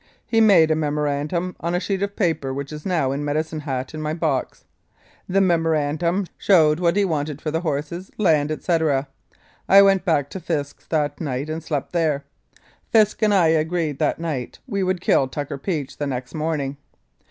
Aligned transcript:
He 0.25 0.41
made 0.41 0.71
a 0.71 0.75
memorandum 0.75 1.55
on 1.59 1.75
a 1.75 1.79
sheet 1.79 2.01
of 2.01 2.15
paper 2.15 2.51
which 2.51 2.73
is 2.73 2.87
now 2.87 3.11
in 3.11 3.23
Medicine 3.23 3.59
Hat 3.59 3.93
in 3.93 4.01
my 4.01 4.15
box. 4.15 4.65
The 5.29 5.41
memor 5.41 5.75
andum 5.75 6.25
showed 6.39 6.79
what 6.79 6.95
he 6.95 7.05
wanted 7.05 7.39
for 7.39 7.51
the 7.51 7.61
horses, 7.61 8.09
land, 8.17 8.49
etc. 8.49 9.07
I 9.69 9.83
went 9.83 10.03
back 10.03 10.31
to 10.31 10.39
Fisk's 10.39 10.87
that 10.87 11.21
night 11.21 11.51
and 11.51 11.63
slept 11.63 11.93
there. 11.93 12.23
Fisk 12.89 13.21
and 13.21 13.31
I 13.31 13.49
agreed 13.49 13.99
that 13.99 14.17
night 14.17 14.57
we 14.65 14.81
would 14.81 15.01
kill 15.01 15.27
Tucker 15.27 15.59
Peach 15.59 15.95
the 15.97 16.07
next 16.07 16.33
morning. 16.33 16.77